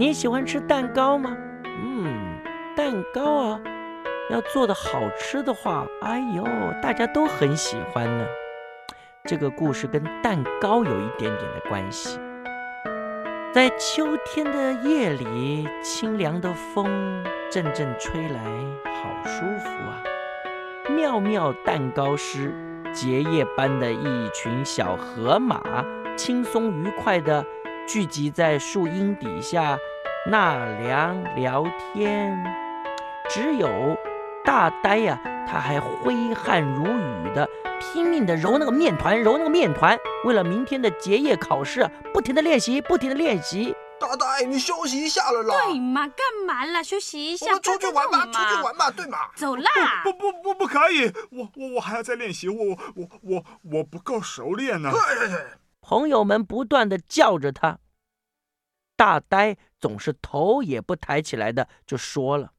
[0.00, 1.36] 你喜欢吃蛋糕吗？
[1.64, 2.40] 嗯，
[2.76, 3.60] 蛋糕啊，
[4.30, 6.44] 要做的好吃的话，哎呦，
[6.80, 8.24] 大家都很喜欢呢。
[9.24, 12.16] 这个故事跟蛋糕有一点点的关系。
[13.52, 16.84] 在秋天的夜里，清凉的风
[17.50, 18.40] 阵阵吹来，
[18.84, 19.98] 好舒服啊！
[20.94, 22.54] 妙妙蛋糕师，
[22.92, 25.60] 结业般的一群小河马，
[26.16, 27.44] 轻松愉快地
[27.88, 29.78] 聚集在树荫底下
[30.30, 32.38] 纳凉聊天。
[33.30, 33.96] 只有
[34.44, 37.48] 大呆呀，他还挥汗如雨的
[37.80, 43.74] 拼命的揉那个面团，揉那个面团，为了明天的结业考试，不停的练习，不停的练习。
[43.98, 45.54] 大呆，你休息一下了啦。
[45.64, 46.06] 对嘛？
[46.08, 46.82] 干嘛啦？
[46.82, 47.46] 休息一下。
[47.46, 49.18] 我们出去玩吧，出去玩吧，对嘛？
[49.34, 49.70] 走啦！
[50.04, 51.10] 不不不，不可以！
[51.30, 54.90] 我我我还要再练习，我我我我不够熟练呢。
[55.88, 57.78] 朋友们不断的叫着他，
[58.94, 62.52] 大呆总是头也不抬起来的，就说了。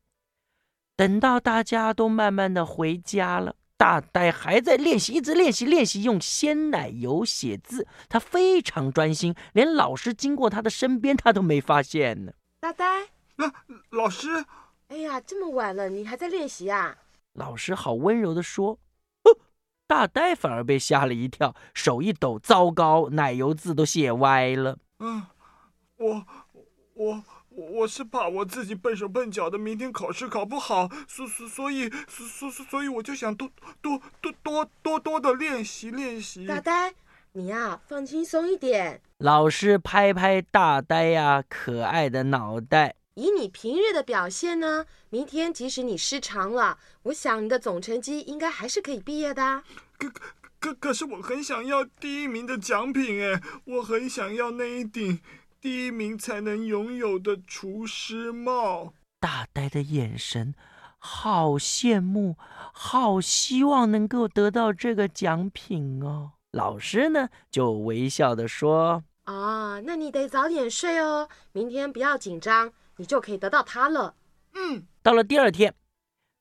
[0.96, 3.56] 等到大家都慢慢的回家了。
[3.78, 7.86] 大呆还在练习，一直练习练习用鲜奶油写字。
[8.10, 12.34] 他非常专心，连老师经过他的身边，他都没发现呢。
[12.60, 13.54] 大呆，那
[13.92, 14.44] 老师，
[14.88, 16.98] 哎呀，这么晚了，你还在练习啊？
[17.34, 18.80] 老师好温柔的说。
[19.90, 24.78] 大呆反而被吓了一跳，手一抖，糟糕，奶油字都写歪了。
[25.00, 25.26] 嗯，
[25.98, 26.26] 我
[26.94, 27.24] 我。
[27.52, 33.50] 我是怕我自己笨手笨脚的，明天考试考不好，所所所以所所所以我就想多
[33.82, 36.46] 多多多多多的练习练习。
[36.46, 36.94] 大呆，
[37.34, 39.02] 你呀放轻松一点。
[39.18, 42.96] 老师拍拍大呆呀可爱的脑袋。
[43.20, 49.64] 以你平日的表现呢，明天即使你失常了，我想你的总成绩应该还是可以毕业的。
[49.98, 50.10] 可
[50.60, 55.20] 可可是我很想要第一名的奖品哎，我很想要那一顶。
[55.62, 60.56] 第一名才能拥有的厨师帽，大呆的眼神
[60.98, 62.38] 好羡慕，
[62.72, 66.32] 好希望能够得到这个奖品哦。
[66.52, 74.16] 老师呢，就微笑的说：“啊，那你得早点睡哦，明天不要紧张，你就可以得到它了。”
[74.54, 75.74] 嗯，到了第二天，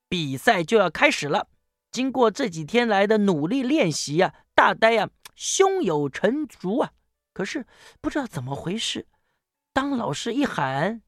[0.07, 1.47] 比赛就要开始了。
[1.91, 6.91] 经过这几天来的努力练习呀，大呆呀，胸有成竹啊。
[7.33, 7.65] 可是
[8.01, 9.07] 不知道怎么回事，
[9.73, 11.01] 当老师一喊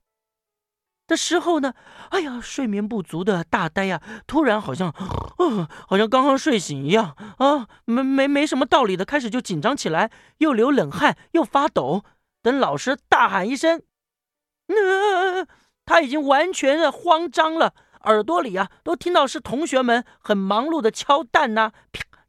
[1.06, 1.74] 的时候呢，
[2.12, 4.96] 哎呀，睡眠不足的大呆呀，突然好像，
[5.40, 12.06] 嗯，好像刚刚睡醒一样啊，没没没什么道理的，开始就紧张起来，又流冷汗，又发抖。
[12.42, 13.84] 等老师大喊一声，
[14.68, 14.76] 那
[15.92, 17.74] 他已经完全的慌张了，
[18.06, 21.74] 耳朵里啊都听到是同学们很忙碌的敲蛋呐，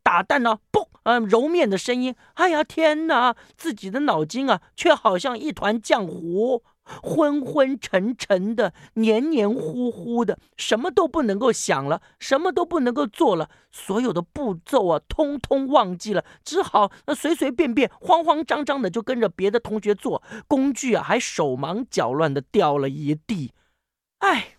[0.03, 2.12] 打蛋呐，嘣，嗯，揉面的声音。
[2.34, 3.37] 哎呀，天呐！
[3.56, 23.53] 自己的脑筋啊，却好像一团浆糊，昏昏沉沉的，黏黏糊糊的，什么都不能够想了，什么都不能够做了，所有的步骤啊，通通忘记了，只好那随随便便、慌慌张张的就跟着别的同学做，工具啊，还手忙脚乱的掉了一地。
[24.19, 24.59] 哎，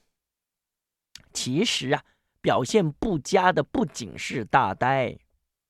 [1.34, 2.04] 其实啊，
[2.42, 5.18] 表现不佳的不仅是大呆。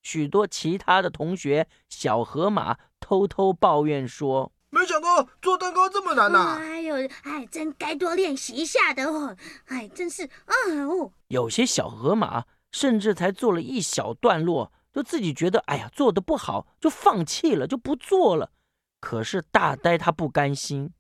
[0.04, 6.58] 许多其他的同学小河马偷偷抱怨说：“没想到做蛋糕这么难呐！
[6.60, 9.38] 哎呦，哎，真该多练习一下的哦！
[9.68, 10.56] 哎，真是啊
[10.90, 18.50] 哦。”有些小河马甚至才做了一小段落，就自己觉得哎呀做的不好，就放弃了，就不做了。
[19.00, 20.92] 可是大呆他不甘心，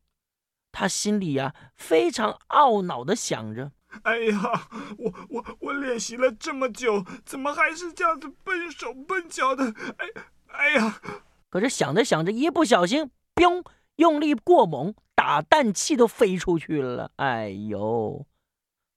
[0.71, 3.71] 他心里呀非常懊恼的想着。
[4.03, 4.69] 哎呀，
[4.99, 9.73] 我我我练习了这么久，怎么还是这样子笨手笨脚的？
[9.97, 10.07] 哎
[10.49, 11.01] 哎呀！
[11.49, 13.65] 可是想着想着，一不小心，砰！
[13.95, 17.11] 用力过猛，打蛋器都飞出去了。
[17.17, 18.25] 哎呦！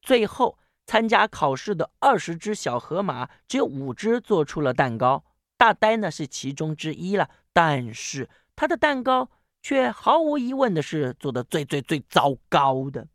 [0.01, 5.25] 最后参加考试的二十只小河马，只有五只做出了蛋糕。
[5.57, 9.31] 大呆呢是其中之一了，但是他的蛋糕
[9.63, 13.09] 却毫无疑问的是做的最最最糟糕的。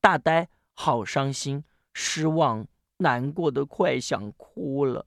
[0.00, 0.48] 大呆。
[0.74, 2.66] 好伤心、失望、
[2.96, 5.04] 难过的快想哭了。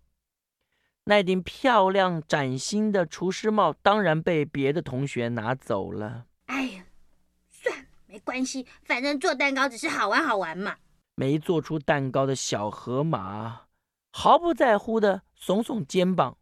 [1.08, 6.26] 那顶漂亮崭新的厨师帽当然被别的同学拿走了。
[6.48, 6.84] 哎呀，
[7.52, 10.78] 算没关系，反正做蛋糕只是好玩好玩嘛。
[11.14, 13.62] 没做出蛋糕的小河马
[14.12, 16.38] 毫不在乎的耸耸肩膀，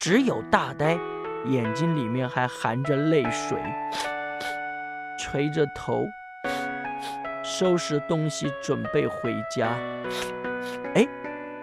[0.00, 0.98] 只有大呆
[1.46, 3.56] 眼睛里面还含着泪水，
[5.16, 6.04] 垂着头。
[7.44, 9.78] 收拾东西准备回家，
[10.96, 11.06] 哎，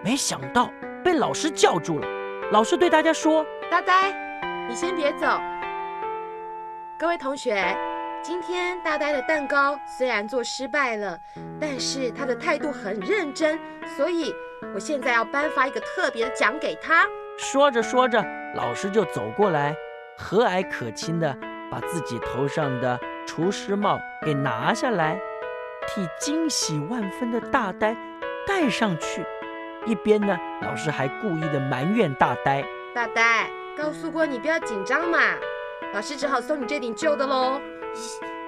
[0.02, 0.72] 没想到
[1.04, 2.15] 被老师叫住了。
[2.52, 4.14] 老师对大家说：“大呆，
[4.68, 5.26] 你先别走。
[6.96, 7.76] 各位同学，
[8.22, 11.18] 今天大呆的蛋糕虽然做失败了，
[11.60, 13.58] 但是他的态度很认真，
[13.96, 14.32] 所以
[14.72, 17.04] 我现在要颁发一个特别的奖给他。
[17.36, 19.74] 说着说着，老师就走过来，
[20.16, 21.36] 和蔼可亲的
[21.68, 22.96] 把自己头上的
[23.26, 25.18] 厨师帽给拿下来，
[25.88, 27.96] 替惊喜万分的大呆
[28.46, 29.26] 戴上去。
[29.86, 32.64] 一边呢，老师还故意的埋怨大呆。
[32.94, 35.18] 大呆，告诉过你不要紧张嘛，
[35.94, 37.60] 老师只好送你这顶旧的喽。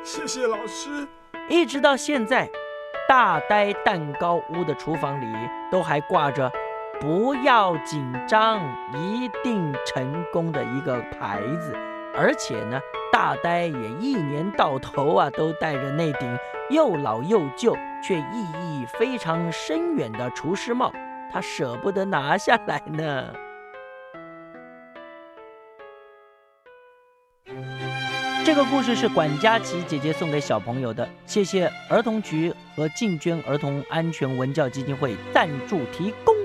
[0.02, 1.06] 谢谢老师。
[1.48, 2.48] 一直到现在，
[3.08, 5.26] 大呆蛋糕屋的厨房里
[5.70, 6.50] 都还挂着
[7.00, 8.60] “不要紧张，
[8.94, 11.74] 一定成功”的一个牌子，
[12.14, 12.80] 而且呢，
[13.12, 16.38] 大呆也一年到头啊都戴着那顶
[16.70, 20.92] 又老又旧却意义非常深远的厨师帽。
[21.32, 23.34] 他舍不得拿下来呢。
[28.44, 36.37] 这个故事是管佳琪姐姐送给小朋友的，谢谢儿童局和静娟儿童安全文教基金会赞助提供。